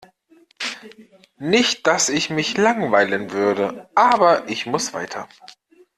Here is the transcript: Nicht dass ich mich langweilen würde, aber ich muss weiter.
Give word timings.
Nicht 1.37 1.85
dass 1.85 2.09
ich 2.09 2.31
mich 2.31 2.57
langweilen 2.57 3.29
würde, 3.33 3.87
aber 3.93 4.49
ich 4.49 4.65
muss 4.65 4.95
weiter. 4.95 5.29